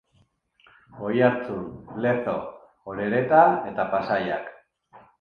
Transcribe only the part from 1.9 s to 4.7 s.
Lezo, Orereta eta Pasaiak.